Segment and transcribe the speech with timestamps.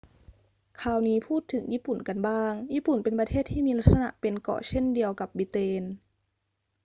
[0.81, 5.83] คราวนี้พูดถึงญี่ปุ่นกันบ้าง ญี่ปุ่นเป็นประเทศที่มีลักษณะเป็นเกาะเช่นเดียวกับบริเตน